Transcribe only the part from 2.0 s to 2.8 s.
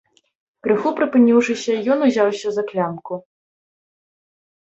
узяўся за